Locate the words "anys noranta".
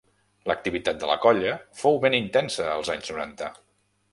2.95-3.53